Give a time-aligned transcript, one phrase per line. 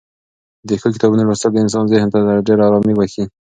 [0.67, 3.23] د ښو کتابونو لوستل د انسان ذهن ته ډېره ارامي بښي.